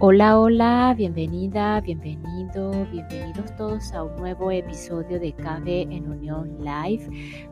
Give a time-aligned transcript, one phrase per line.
[0.00, 7.10] Hola, hola, bienvenida, bienvenido, bienvenidos todos a un nuevo episodio de Cabe en Unión Live.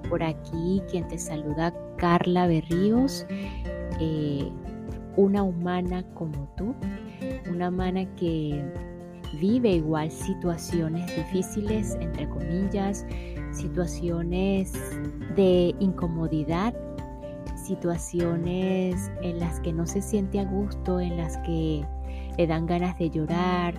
[0.09, 3.27] Por aquí quien te saluda Carla Berríos,
[3.99, 4.49] eh,
[5.17, 6.73] una humana como tú,
[7.51, 8.63] una humana que
[9.41, 13.05] vive igual situaciones difíciles, entre comillas,
[13.51, 14.73] situaciones
[15.35, 16.73] de incomodidad,
[17.57, 21.85] situaciones en las que no se siente a gusto, en las que
[22.37, 23.75] le dan ganas de llorar,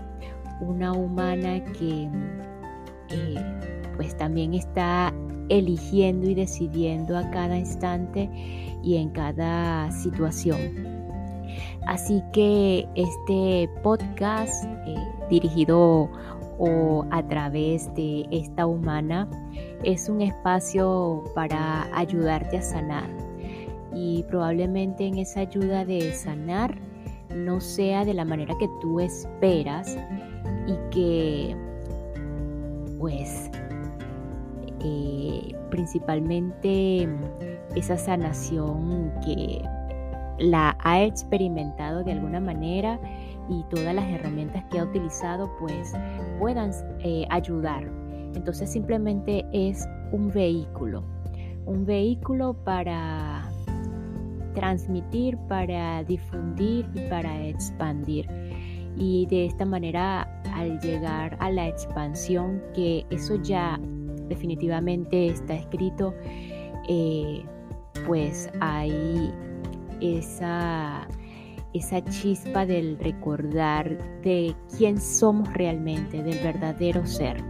[0.62, 2.10] una humana que
[3.10, 3.36] eh,
[3.96, 5.14] pues también está
[5.50, 8.30] eligiendo y decidiendo a cada instante
[8.84, 10.98] y en cada situación.
[11.88, 14.96] Así que este podcast eh,
[15.30, 16.10] dirigido
[16.60, 19.28] o a través de esta humana
[19.84, 23.08] es un espacio para ayudarte a sanar
[23.94, 26.78] y probablemente en esa ayuda de sanar
[27.46, 29.98] no sea de la manera que tú esperas
[30.68, 31.56] y que
[33.00, 33.50] pues
[34.84, 37.08] eh, principalmente
[37.76, 39.62] esa sanación que
[40.40, 43.00] la ha experimentado de alguna manera
[43.50, 45.94] y todas las herramientas que ha utilizado pues
[46.40, 47.84] puedan eh, ayudar.
[48.36, 51.04] Entonces simplemente es un vehículo,
[51.66, 53.50] un vehículo para
[54.58, 58.28] transmitir, para difundir y para expandir.
[58.98, 63.80] Y de esta manera, al llegar a la expansión, que eso ya
[64.28, 66.16] definitivamente está escrito,
[66.90, 67.44] eh,
[68.08, 69.32] pues hay
[70.02, 71.08] esa,
[71.76, 77.44] esa chispa del recordar de quién somos realmente, del verdadero ser.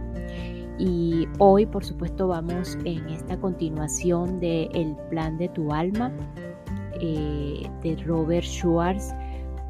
[0.78, 6.12] Y hoy, por supuesto, vamos en esta continuación del el plan de tu alma,
[7.00, 9.14] eh, de Robert Schwartz,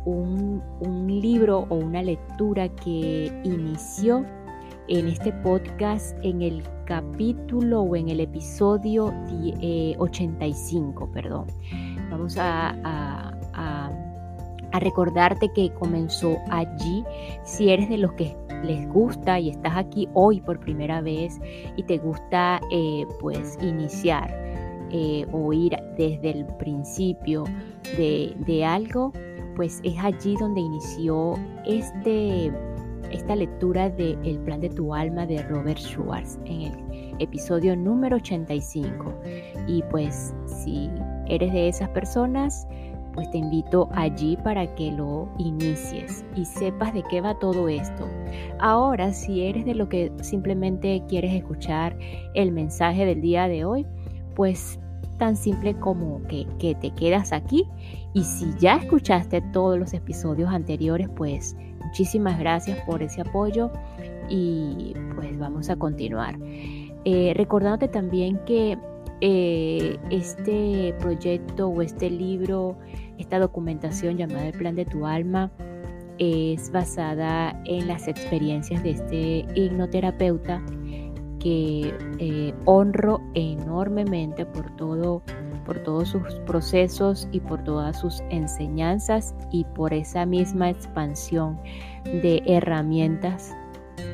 [0.04, 0.62] un,
[1.06, 4.24] libro o una lectura que inició
[4.86, 9.12] en este podcast en el capítulo o en el episodio
[9.98, 11.46] 85, eh, perdón.
[12.10, 12.74] Vamos a,
[13.54, 13.92] a,
[14.80, 17.04] recordarte que comenzó allí.
[17.42, 21.40] Si eres de los que les gusta y estás aquí hoy por primera vez
[21.76, 24.47] y te gusta eh, pues iniciar
[24.90, 27.44] eh, o ir desde el principio
[27.96, 29.12] de, algo,
[29.56, 31.34] pues es allí donde inició
[31.66, 32.52] este,
[33.10, 38.16] esta lectura de El plan de tu alma de Robert Schwartz en el episodio número
[38.16, 39.14] 85.
[39.66, 40.90] Y pues si
[41.26, 42.66] eres de esas personas,
[43.18, 48.06] pues te invito allí para que lo inicies y sepas de qué va todo esto.
[48.60, 51.98] Ahora, si eres de lo que simplemente quieres escuchar
[52.34, 53.86] el mensaje del día de hoy,
[54.38, 54.78] pues
[55.18, 56.46] tan simple como que,
[56.80, 57.66] te quedas aquí
[58.14, 63.72] y si ya escuchaste todos los episodios anteriores, pues muchísimas gracias por ese apoyo
[64.28, 66.38] y pues vamos a continuar.
[67.04, 68.78] Eh, recordándote también que
[69.20, 72.78] eh, este proyecto o este libro,
[73.18, 75.50] esta documentación llamada El Plan de tu Alma,
[76.18, 80.62] es basada en las experiencias de este hipnoterapeuta
[81.38, 85.22] que eh, honro enormemente por todo
[85.68, 91.60] por todos sus procesos y por todas sus enseñanzas y por esa misma expansión
[92.04, 93.54] de herramientas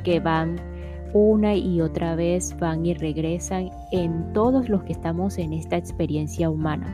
[0.02, 0.56] que van
[1.12, 6.50] una y otra vez van y regresan en todos los que estamos en esta experiencia
[6.50, 6.86] humana.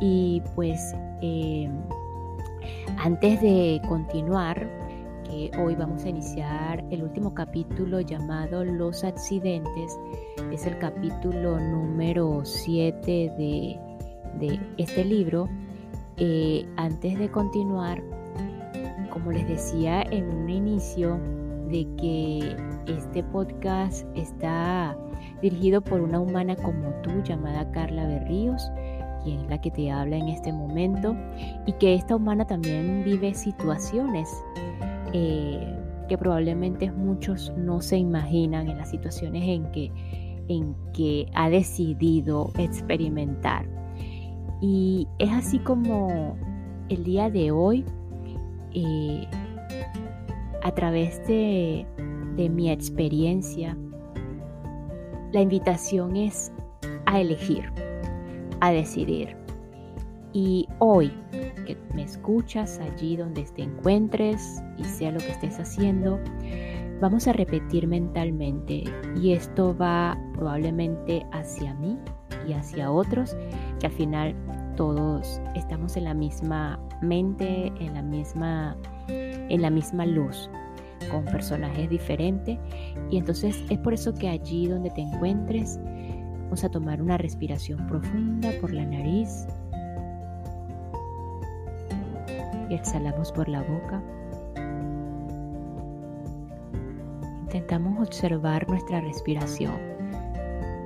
[0.00, 1.68] Y pues eh,
[2.96, 4.66] antes de continuar,
[5.58, 9.98] hoy vamos a iniciar el último capítulo llamado Los accidentes.
[10.52, 15.48] Es el capítulo número 7 de, este libro.
[16.16, 18.02] Eh, antes de continuar,
[19.12, 21.18] como les decía en un inicio,
[21.68, 22.56] de que
[22.86, 24.96] este podcast está
[25.42, 28.62] dirigido por una humana como tú llamada Carla Berríos,
[29.22, 31.14] quien es la que te habla en este momento,
[31.66, 34.30] y que esta humana también vive situaciones
[35.12, 35.76] eh,
[36.08, 39.92] que probablemente muchos no se imaginan en las situaciones en que,
[40.48, 43.66] en que ha decidido experimentar.
[44.60, 46.36] Y es así como
[46.88, 47.84] el día de hoy,
[48.74, 49.26] eh,
[50.62, 51.86] a través de,
[52.36, 53.76] de mi experiencia,
[55.32, 56.52] la invitación es
[57.06, 57.70] a elegir,
[58.60, 59.36] a decidir.
[60.32, 61.12] Y hoy
[61.68, 66.18] que me escuchas allí donde te encuentres y sea lo que estés haciendo,
[66.98, 68.84] vamos a repetir mentalmente
[69.20, 71.98] y esto va probablemente hacia mí
[72.48, 73.36] y hacia otros
[73.78, 74.34] que al final
[74.76, 78.74] todos estamos en la misma mente, en la misma,
[79.08, 80.48] en la misma luz,
[81.10, 82.58] con personajes diferentes.
[83.10, 85.78] Y entonces es por eso que allí donde te encuentres,
[86.44, 89.46] vamos a tomar una respiración profunda por la nariz.
[92.68, 94.02] Y exhalamos por la boca.
[97.42, 99.72] Intentamos observar nuestra respiración,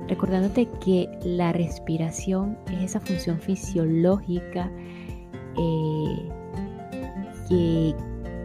[0.07, 4.71] recordándote que la respiración es esa función fisiológica
[5.57, 6.29] eh,
[7.49, 7.93] que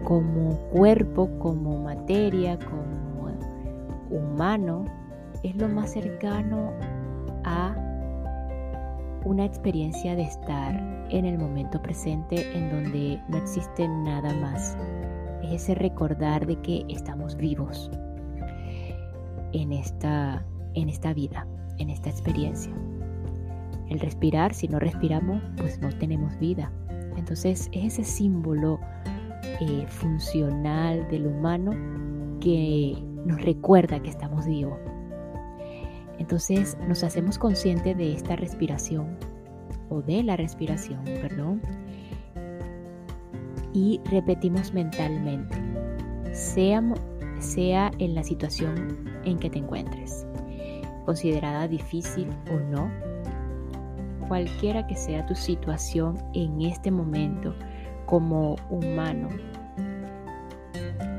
[0.03, 2.99] como cuerpo, como materia, como
[4.11, 4.85] humano,
[5.43, 6.73] es lo más cercano
[7.45, 7.77] a
[9.25, 10.75] una experiencia de estar
[11.11, 14.77] en el momento presente en donde no existe nada más.
[15.43, 17.91] Es ese recordar de que estamos vivos
[19.53, 20.45] en esta,
[20.75, 21.47] en esta vida,
[21.79, 22.73] en esta experiencia.
[23.89, 26.71] El respirar, si no respiramos, pues no tenemos vida.
[27.17, 28.79] Entonces es ese símbolo
[29.61, 31.73] eh, funcional del humano
[32.41, 34.79] que nos recuerda que estamos vivos.
[36.19, 39.17] Entonces nos hacemos conscientes de esta respiración
[39.89, 41.63] o de la respiración, perdón,
[43.73, 45.57] y repetimos mentalmente,
[46.33, 46.83] sea,
[47.39, 50.27] sea en la situación en que te encuentres,
[51.05, 52.91] considerada difícil o no,
[54.27, 57.55] cualquiera que sea tu situación en este momento
[58.07, 59.29] como humano,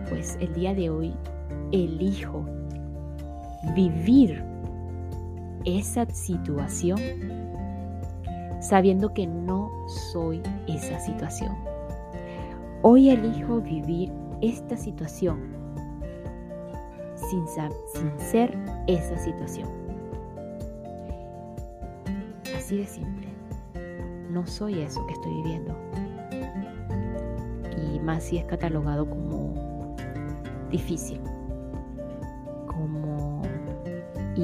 [0.09, 1.13] pues el día de hoy
[1.71, 2.45] elijo
[3.75, 4.43] vivir
[5.65, 6.99] esa situación
[8.59, 11.55] sabiendo que no soy esa situación.
[12.81, 14.11] Hoy elijo vivir
[14.41, 15.59] esta situación
[17.29, 17.47] sin,
[18.17, 18.57] ser
[18.87, 19.69] esa situación.
[22.55, 23.27] Así de simple.
[24.29, 25.75] No soy eso que estoy viviendo.
[27.77, 29.95] Y más si es catalogado como
[30.69, 31.19] difícil,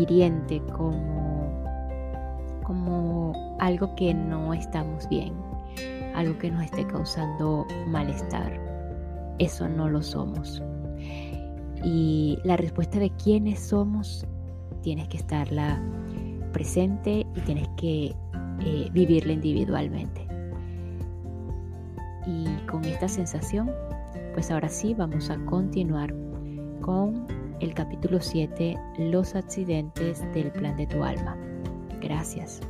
[0.02, 1.64] hiriente, como,
[2.64, 5.34] como algo que no estamos bien,
[6.14, 8.60] algo que nos esté causando malestar.
[9.40, 10.62] Eso no lo somos.
[11.84, 14.26] Y la respuesta de quiénes somos
[14.82, 15.82] tienes que estarla
[16.52, 18.16] presente y tienes que
[18.62, 20.26] eh, vivirla individualmente.
[22.26, 23.70] Y con esta sensación,
[24.34, 26.14] pues ahora sí vamos a continuar
[26.82, 27.28] con
[27.60, 31.38] el capítulo 7, los accidentes del plan de tu alma.
[32.02, 32.62] Gracias.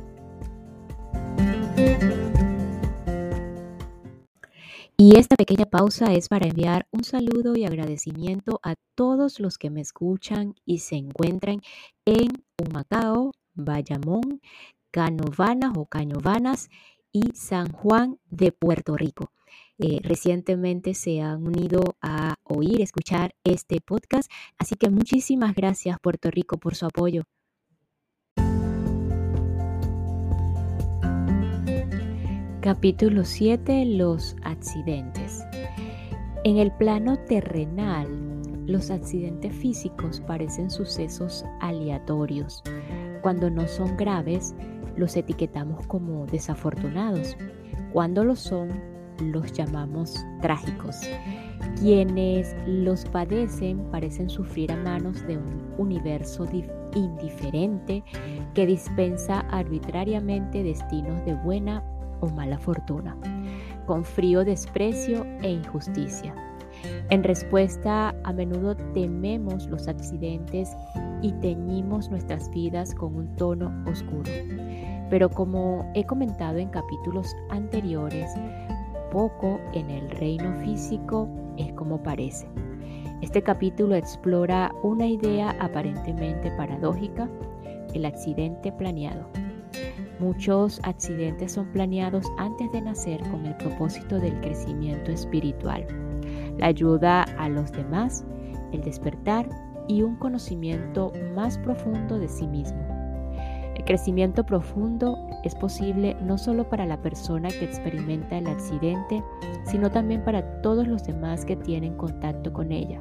[4.98, 9.68] Y esta pequeña pausa es para enviar un saludo y agradecimiento a todos los que
[9.68, 11.60] me escuchan y se encuentran
[12.06, 12.28] en
[12.58, 14.40] Humacao, Bayamón,
[14.90, 16.70] Canovanas o Cañovanas
[17.12, 19.32] y San Juan de Puerto Rico.
[19.78, 26.30] Eh, recientemente se han unido a oír, escuchar este podcast, así que muchísimas gracias Puerto
[26.30, 27.24] Rico por su apoyo.
[32.62, 33.84] Capítulo 7.
[33.84, 35.44] Los accidentes.
[36.42, 38.08] En el plano terrenal,
[38.66, 42.64] los accidentes físicos parecen sucesos aleatorios.
[43.22, 44.54] Cuando no son graves,
[44.96, 47.36] los etiquetamos como desafortunados.
[47.92, 51.00] Cuando lo son, los llamamos trágicos.
[51.80, 56.46] Quienes los padecen parecen sufrir a manos de un universo
[56.94, 58.02] indiferente
[58.54, 61.82] que dispensa arbitrariamente destinos de buena
[62.20, 63.16] o mala fortuna,
[63.86, 66.34] con frío desprecio e injusticia.
[67.10, 70.70] En respuesta, a menudo tememos los accidentes
[71.22, 74.30] y teñimos nuestras vidas con un tono oscuro.
[75.08, 78.30] Pero como he comentado en capítulos anteriores,
[79.10, 82.48] poco en el reino físico es como parece.
[83.22, 87.28] Este capítulo explora una idea aparentemente paradójica,
[87.94, 89.26] el accidente planeado.
[90.18, 95.86] Muchos accidentes son planeados antes de nacer con el propósito del crecimiento espiritual,
[96.58, 98.24] la ayuda a los demás,
[98.72, 99.48] el despertar
[99.88, 102.78] y un conocimiento más profundo de sí mismo.
[103.74, 109.22] El crecimiento profundo es posible no solo para la persona que experimenta el accidente,
[109.64, 113.00] sino también para todos los demás que tienen contacto con ella.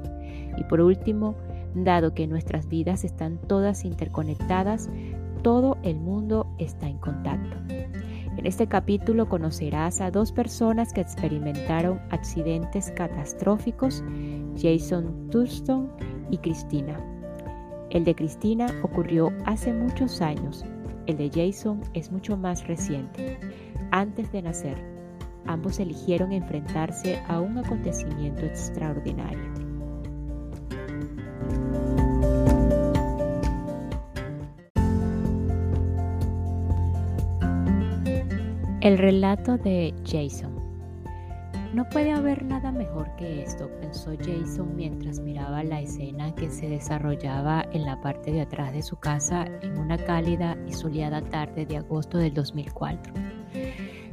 [0.57, 1.35] Y por último,
[1.73, 4.89] dado que nuestras vidas están todas interconectadas,
[5.41, 7.57] todo el mundo está en contacto.
[8.37, 14.03] En este capítulo conocerás a dos personas que experimentaron accidentes catastróficos,
[14.57, 15.89] Jason Thurston
[16.31, 16.99] y Cristina.
[17.89, 20.65] El de Cristina ocurrió hace muchos años,
[21.07, 23.37] el de Jason es mucho más reciente.
[23.91, 24.77] antes de nacer,
[25.45, 29.53] ambos eligieron enfrentarse a un acontecimiento extraordinario.
[38.81, 40.54] El relato de Jason.
[41.75, 46.69] No puede haber nada mejor que esto, pensó Jason mientras miraba la escena que se
[46.69, 51.65] desarrollaba en la parte de atrás de su casa en una cálida y soleada tarde
[51.65, 53.13] de agosto del 2004.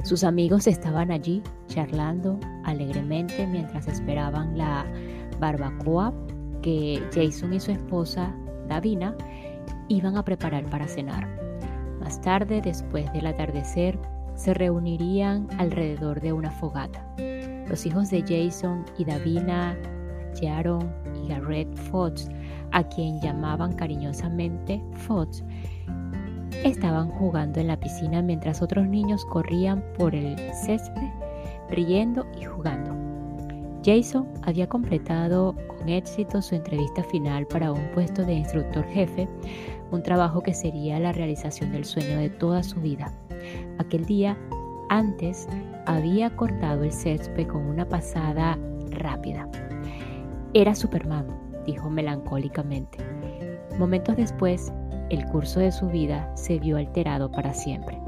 [0.03, 4.85] Sus amigos estaban allí charlando alegremente mientras esperaban la
[5.39, 6.13] barbacoa
[6.61, 8.35] que Jason y su esposa,
[8.67, 9.15] Davina,
[9.87, 11.29] iban a preparar para cenar.
[12.01, 13.97] Más tarde, después del atardecer,
[14.35, 17.05] se reunirían alrededor de una fogata.
[17.67, 19.77] Los hijos de Jason y Davina,
[20.39, 20.91] Jaron
[21.23, 22.29] y Garrett Fox,
[22.71, 25.43] a quien llamaban cariñosamente Fox,
[26.63, 31.09] estaban jugando en la piscina mientras otros niños corrían por el césped,
[31.69, 33.03] riendo y jugando.
[33.83, 39.27] Jason había completado con éxito su entrevista final para un puesto de instructor jefe,
[39.91, 43.11] un trabajo que sería la realización del sueño de toda su vida.
[43.79, 44.37] Aquel día,
[44.89, 45.47] antes,
[45.85, 48.57] había cortado el césped con una pasada
[48.91, 49.47] rápida.
[50.53, 51.27] Era Superman,
[51.65, 52.99] dijo melancólicamente.
[53.79, 54.71] Momentos después,
[55.09, 57.99] el curso de su vida se vio alterado para siempre.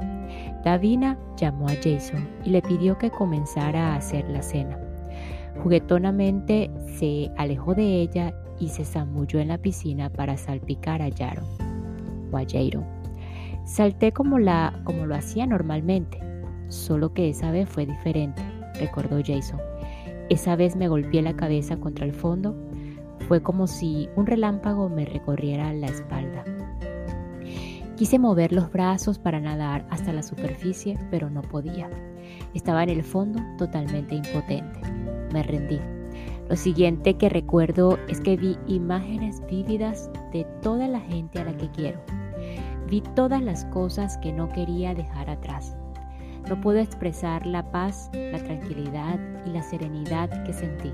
[0.63, 4.79] Davina llamó a Jason y le pidió que comenzara a hacer la cena.
[5.62, 11.46] Juguetonamente se alejó de ella y se zambulló en la piscina para salpicar a Jaron
[12.32, 12.86] o a Jaron.
[13.65, 16.20] Salté como, la, como lo hacía normalmente,
[16.67, 18.41] solo que esa vez fue diferente,
[18.79, 19.60] recordó Jason.
[20.29, 22.55] Esa vez me golpeé la cabeza contra el fondo,
[23.27, 26.43] fue como si un relámpago me recorriera la espalda.
[27.95, 31.89] Quise mover los brazos para nadar hasta la superficie, pero no podía.
[32.53, 34.79] Estaba en el fondo totalmente impotente.
[35.31, 35.79] Me rendí.
[36.50, 41.57] Lo siguiente que recuerdo es que vi imágenes vívidas de toda la gente a la
[41.57, 42.00] que quiero.
[42.88, 45.75] Vi todas las cosas que no quería dejar atrás.
[46.49, 50.91] No puedo expresar la paz, la tranquilidad y la serenidad que sentí.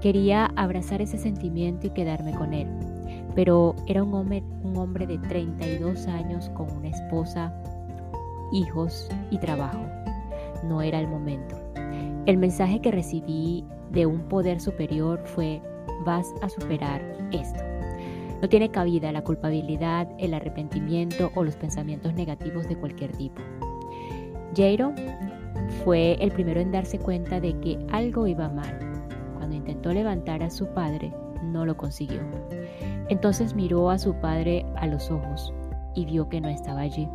[0.00, 2.68] Quería abrazar ese sentimiento y quedarme con él,
[3.34, 7.54] pero era un hombre, un hombre de 32 años con una esposa,
[8.52, 9.80] hijos y trabajo.
[10.64, 11.56] No era el momento.
[12.26, 15.62] El mensaje que recibí de un poder superior fue,
[16.04, 17.02] vas a superar
[17.32, 17.60] esto.
[18.40, 23.40] No tiene cabida la culpabilidad, el arrepentimiento o los pensamientos negativos de cualquier tipo.
[24.56, 24.92] Jairo
[25.84, 28.78] fue el primero en darse cuenta de que algo iba mal.
[29.36, 32.20] Cuando intentó levantar a su padre, no lo consiguió.
[33.08, 35.52] Entonces miró a su padre a los ojos
[35.94, 37.08] y vio que no estaba allí.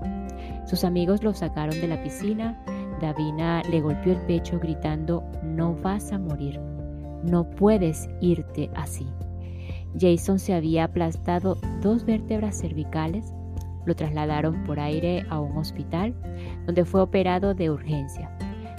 [0.66, 2.62] Sus amigos lo sacaron de la piscina.
[3.02, 6.60] Davina le golpeó el pecho gritando, no vas a morir,
[7.24, 9.06] no puedes irte así.
[10.00, 13.34] Jason se había aplastado dos vértebras cervicales,
[13.86, 16.14] lo trasladaron por aire a un hospital
[16.66, 18.30] donde fue operado de urgencia.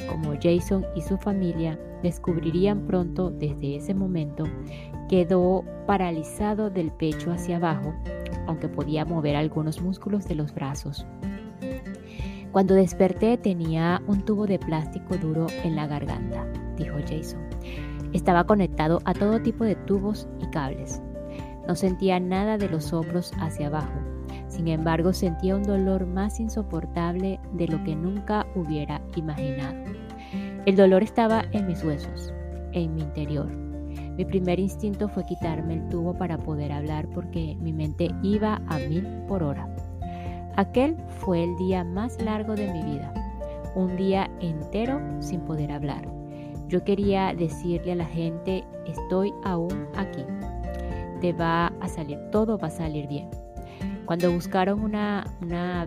[0.08, 4.44] Como Jason y su familia descubrirían pronto desde ese momento
[5.08, 7.94] Quedó paralizado del pecho hacia abajo,
[8.48, 11.06] aunque podía mover algunos músculos de los brazos.
[12.50, 16.44] Cuando desperté tenía un tubo de plástico duro en la garganta,
[16.76, 17.40] dijo Jason.
[18.12, 21.00] Estaba conectado a todo tipo de tubos y cables.
[21.68, 24.00] No sentía nada de los hombros hacia abajo.
[24.56, 29.76] Sin embargo, sentía un dolor más insoportable de lo que nunca hubiera imaginado.
[30.64, 32.32] El dolor estaba en mis huesos,
[32.72, 33.66] en mi interior
[34.16, 38.78] mi primer instinto fue quitarme el tubo para poder hablar porque mi mente iba a
[38.78, 39.68] mil por hora.
[40.56, 43.12] Aquel fue el día más largo de mi vida,
[43.74, 46.08] un día entero sin poder hablar.
[46.68, 50.24] Yo quería decirle a la gente, estoy aún aquí.
[51.20, 53.28] Te va a salir, todo va a salir bien.
[54.06, 55.24] Cuando buscaron una,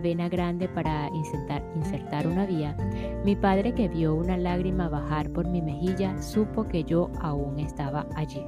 [0.02, 2.76] vena grande para insertar, insertar una vía,
[3.24, 8.06] mi padre que vio una lágrima bajar por mi mejilla supo que yo aún estaba
[8.16, 8.44] allí.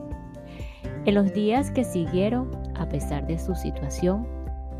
[1.06, 4.26] En los días que siguieron, a pesar de su situación,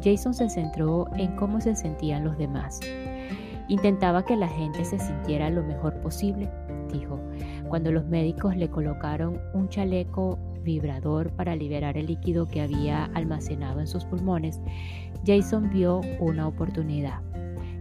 [0.05, 2.79] Jason se centró en cómo se sentían los demás.
[3.69, 6.51] Intentaba que la gente se sintiera lo mejor posible,
[6.93, 7.19] dijo,
[7.69, 13.81] cuando los médicos le colocaron un chaleco vibrador para liberar el líquido que había almacenado
[13.81, 14.61] en sus pulmones,
[15.27, 17.21] Jason vio una oportunidad.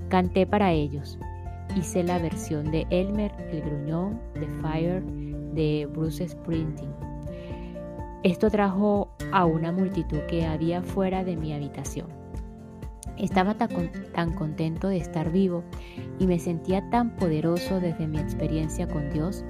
[0.09, 1.17] Canté para ellos.
[1.75, 5.03] Hice la versión de Elmer, el gruñón, de Fire,
[5.53, 6.93] de Bruce Sprinting.
[8.23, 12.07] Esto trajo a una multitud que había fuera de mi habitación.
[13.17, 15.63] Estaba tan, contento de estar vivo
[16.19, 19.43] y me sentía tan poderoso desde mi experiencia con Dios.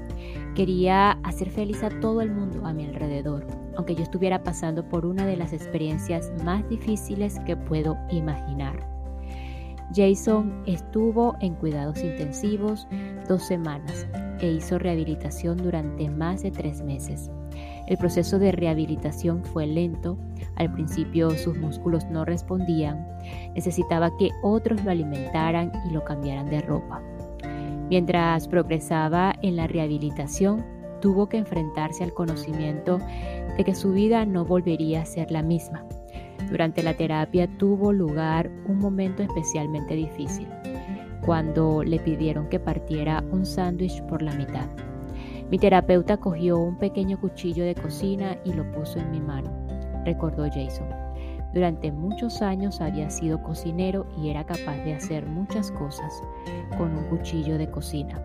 [0.56, 5.06] Quería hacer feliz a todo el mundo a mi alrededor, aunque yo estuviera pasando por
[5.06, 8.92] una de las experiencias más difíciles que puedo imaginar.
[9.96, 12.88] Jason estuvo en cuidados intensivos
[13.28, 14.08] dos semanas
[14.40, 17.32] e hizo rehabilitación durante más de tres meses.
[17.88, 20.18] El proceso de rehabilitación fue lento,
[20.56, 23.06] al principio sus músculos no respondían,
[23.56, 27.02] necesitaba que otros lo alimentaran y lo cambiaran de ropa.
[27.92, 30.66] Mientras progresaba en la rehabilitación,
[31.02, 33.00] tuvo que enfrentarse al conocimiento
[33.58, 35.84] de que su vida no volvería a ser la misma.
[36.50, 40.48] Durante la terapia tuvo lugar un momento especialmente difícil,
[41.26, 44.70] cuando le pidieron que partiera un sándwich por la mitad.
[45.50, 49.52] Mi terapeuta cogió un pequeño cuchillo de cocina y lo puso en mi mano,
[50.06, 51.11] recordó Jason.
[51.54, 56.24] Durante muchos años había sido cocinero y era capaz de hacer muchas cosas
[56.78, 58.24] con un cuchillo de cocina.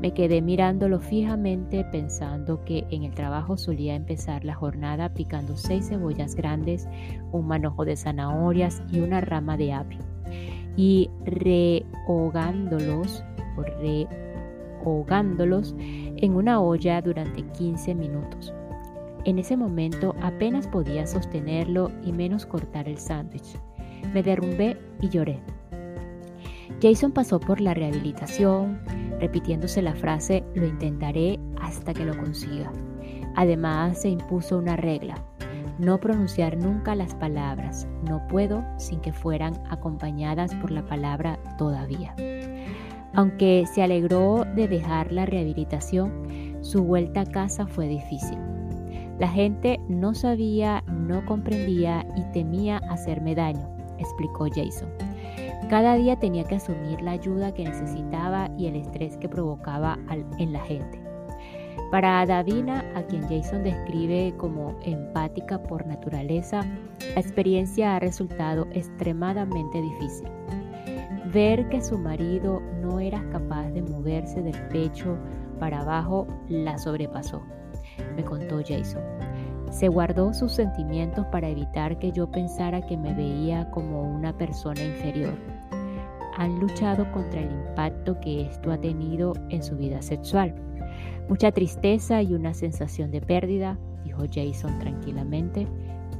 [0.00, 5.88] Me quedé mirándolo fijamente pensando que en el trabajo solía empezar la jornada picando seis
[5.88, 6.88] cebollas grandes,
[7.32, 9.98] un manojo de zanahorias y una rama de apio.
[10.76, 13.24] Y rehogándolos
[13.56, 13.62] o
[14.82, 18.54] rehogándolos en una olla durante 15 minutos.
[19.24, 23.56] En ese momento apenas podía sostenerlo y menos cortar el sándwich.
[24.12, 25.40] Me derrumbé y lloré.
[26.80, 28.80] Jason pasó por la rehabilitación,
[29.20, 32.72] repitiéndose la frase lo intentaré hasta que lo consiga.
[33.36, 35.22] Además se impuso una regla,
[35.80, 42.14] no pronunciar nunca las palabras no puedo sin que fueran acompañadas por la palabra todavía.
[43.14, 48.38] Aunque se alegró de dejar la rehabilitación, su vuelta a casa fue difícil.
[49.20, 54.88] La gente no sabía, no comprendía y temía hacerme daño, explicó Jason.
[55.68, 59.98] Cada día tenía que asumir la ayuda que necesitaba y el estrés que provocaba
[60.38, 61.02] en la gente.
[61.90, 66.62] Para Davina, a quien Jason describe como empática por naturaleza,
[67.14, 70.28] la experiencia ha resultado extremadamente difícil.
[71.30, 75.18] Ver que su marido no era capaz de moverse del pecho
[75.58, 77.42] para abajo la sobrepasó,
[78.16, 79.02] me contó Jason.
[79.70, 84.82] Se guardó sus sentimientos para evitar que yo pensara que me veía como una persona
[84.82, 85.34] inferior.
[86.36, 90.54] Han luchado contra el impacto que esto ha tenido en su vida sexual.
[91.28, 95.68] Mucha tristeza y una sensación de pérdida, dijo Jason tranquilamente.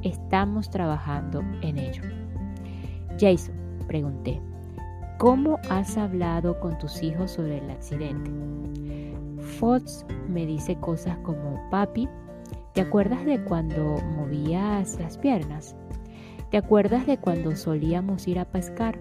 [0.03, 2.03] Estamos trabajando en ello.
[3.19, 3.55] Jason,
[3.87, 4.39] pregunté,
[5.21, 8.31] ¿Cómo has hablado con tus hijos sobre el accidente?
[9.51, 12.07] Fox me dice cosas como, papi,
[12.73, 15.75] ¿te acuerdas de cuando movías las piernas?
[16.49, 18.97] ¿Te acuerdas de cuando solíamos ir a pescar?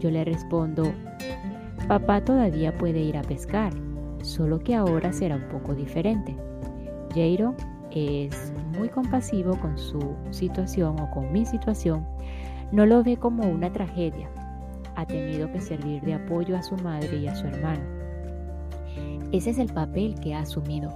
[0.00, 0.92] Yo le respondo,
[1.86, 3.72] papá todavía puede ir a pescar,
[4.22, 6.36] solo que ahora será un poco diferente.
[7.14, 7.54] Jairo
[7.90, 12.06] es muy compasivo con su situación o con mi situación,
[12.70, 14.28] no lo ve como una tragedia,
[14.94, 17.97] ha tenido que servir de apoyo a su madre y a su hermano.
[19.32, 20.92] Ese es el papel que ha asumido.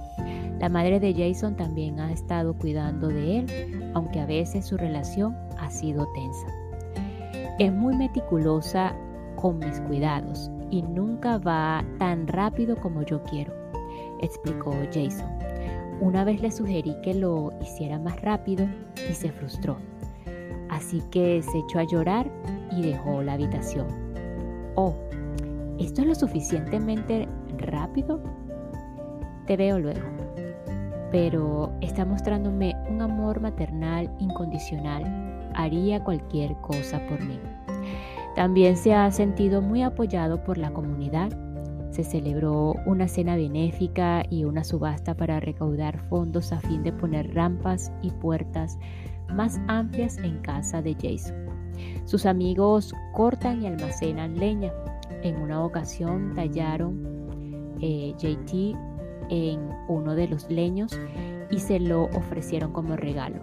[0.59, 5.35] La madre de Jason también ha estado cuidando de él, aunque a veces su relación
[5.59, 6.47] ha sido tensa.
[7.59, 8.95] Es muy meticulosa
[9.35, 13.53] con mis cuidados y nunca va tan rápido como yo quiero,
[14.21, 15.29] explicó Jason.
[16.01, 18.67] Una vez le sugerí que lo hiciera más rápido
[19.09, 19.77] y se frustró.
[20.69, 22.31] Así que se echó a llorar
[22.71, 23.87] y dejó la habitación.
[24.75, 24.95] Oh,
[25.77, 28.21] ¿esto es lo suficientemente rápido?
[29.45, 30.01] Te veo luego.
[31.11, 35.51] Pero está mostrándome un amor maternal incondicional.
[35.53, 37.39] Haría cualquier cosa por mí.
[38.35, 41.29] También se ha sentido muy apoyado por la comunidad.
[41.91, 47.35] Se celebró una cena benéfica y una subasta para recaudar fondos a fin de poner
[47.35, 48.79] rampas y puertas
[49.31, 51.35] más amplias en casa de Jason.
[52.05, 54.71] Sus amigos cortan y almacenan leña.
[55.21, 57.12] En una ocasión tallaron
[57.85, 58.77] eh, JT
[59.29, 60.97] en uno de los leños
[61.51, 63.41] y se lo ofrecieron como regalo.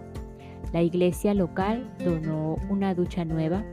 [0.73, 3.63] La iglesia local donó una ducha nueva.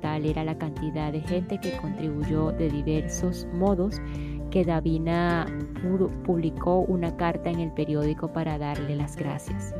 [0.00, 4.00] Tal era la cantidad de gente que contribuyó de diversos modos
[4.50, 5.46] que Davina
[6.24, 9.72] publicó una carta en el periódico para darle las gracias.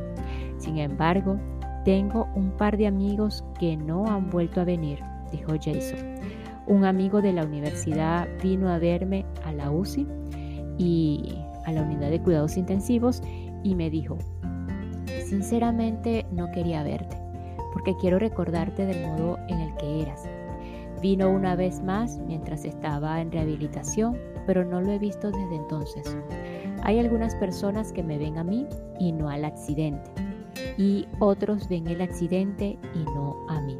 [0.57, 1.37] Sin embargo,
[1.83, 4.99] tengo un par de amigos que no han vuelto a venir,
[5.31, 6.15] dijo Jason.
[6.67, 10.18] Un amigo de la universidad vino a verme a la UCI
[10.79, 13.21] y a la unidad de cuidados intensivos
[13.63, 14.17] y me dijo,
[15.25, 17.15] sinceramente no quería verte,
[17.73, 20.23] porque quiero recordarte del modo en el que eras.
[21.01, 26.17] Vino una vez más mientras estaba en rehabilitación, pero no lo he visto desde entonces.
[26.83, 28.65] Hay algunas personas que me ven a mí
[28.99, 30.09] y no al accidente,
[30.77, 33.77] y otros ven el accidente y no a mí.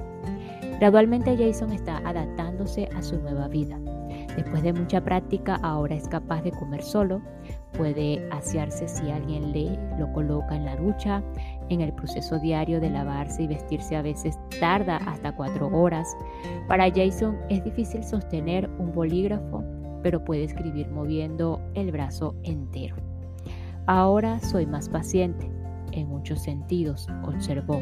[0.79, 3.77] Gradualmente Jason está adaptándose a su nueva vida.
[4.39, 7.21] Después de mucha práctica, ahora es capaz de comer solo,
[7.73, 11.21] puede asearse si alguien le lo coloca en la ducha,
[11.67, 16.15] en el proceso diario de lavarse y vestirse a veces tarda hasta cuatro horas.
[16.69, 19.61] Para Jason es difícil sostener un bolígrafo,
[20.03, 22.95] pero puede escribir moviendo el brazo entero.
[23.87, 25.51] Ahora soy más paciente,
[25.91, 27.81] en muchos sentidos, observó.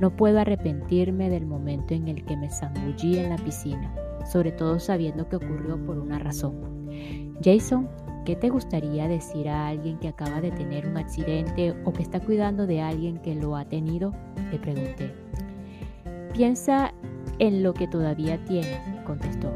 [0.00, 4.78] No puedo arrepentirme del momento en el que me zambullí en la piscina, sobre todo
[4.78, 6.54] sabiendo que ocurrió por una razón.
[7.42, 7.88] Jason,
[8.24, 12.20] ¿qué te gustaría decir a alguien que acaba de tener un accidente o que está
[12.20, 14.12] cuidando de alguien que lo ha tenido?
[14.50, 15.14] Le pregunté.
[16.32, 16.92] Piensa
[17.38, 19.52] en lo que todavía tienes, contestó.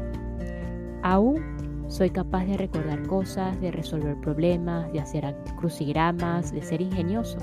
[1.03, 7.39] Aún soy capaz de recordar cosas, de resolver problemas, de hacer crucigramas, de ser ingenioso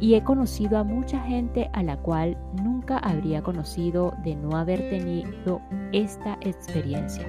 [0.00, 4.88] y he conocido a mucha gente a la cual nunca habría conocido de no haber
[4.88, 5.60] tenido
[5.92, 7.26] esta experiencia.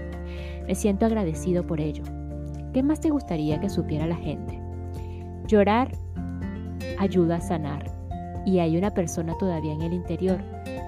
[0.67, 2.03] Me siento agradecido por ello.
[2.73, 4.61] ¿Qué más te gustaría que supiera la gente?
[5.47, 5.91] Llorar
[6.99, 7.91] ayuda a sanar
[8.45, 10.39] y hay una persona todavía en el interior.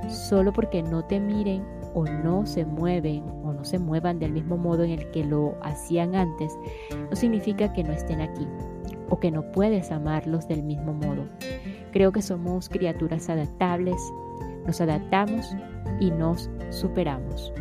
[0.08, 1.64] Solo porque no te miren
[1.94, 5.56] o no se mueven o no se muevan del mismo modo en el que lo
[5.62, 6.58] hacían antes,
[7.10, 8.48] no significa que no estén aquí
[9.10, 11.26] o que no puedes amarlos del mismo modo.
[11.92, 14.02] Creo que somos criaturas adaptables,
[14.66, 15.46] nos adaptamos
[16.00, 17.52] y nos superamos.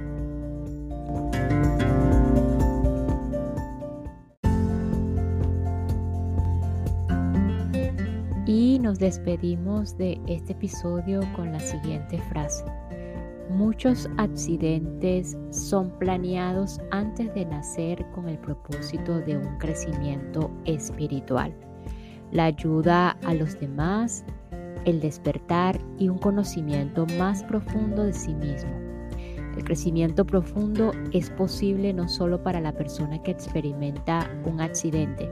[8.46, 12.64] Y nos despedimos de este episodio con la siguiente frase.
[13.48, 21.52] Muchos accidentes son planeados antes de nacer con el propósito de un crecimiento espiritual
[22.32, 24.24] la ayuda a los demás,
[24.84, 28.70] el despertar y un conocimiento más profundo de sí mismo.
[29.56, 35.28] El crecimiento profundo es posible no solo para la persona que experimenta un accidente,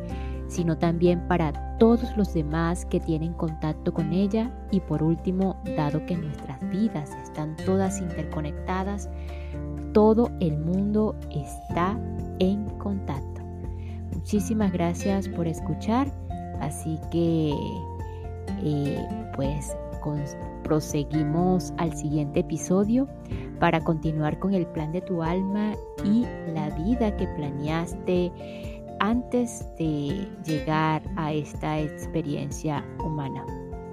[0.49, 6.05] sino también para todos los demás que tienen contacto con ella y por último, dado
[6.05, 9.09] que nuestras vidas están todas interconectadas,
[9.93, 11.99] todo el mundo está
[12.39, 13.43] en contacto.
[14.15, 16.11] Muchísimas gracias por escuchar
[16.61, 17.55] Así que
[18.63, 19.77] eh, pues
[20.65, 23.09] proseguimos al siguiente episodio
[23.59, 25.73] para continuar con el plan de tu alma
[26.05, 28.33] y la vida que planeaste
[29.01, 33.45] antes de llegar a esta experiencia humana.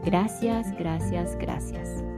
[0.04, 2.15] Gracias, gracias, gracias.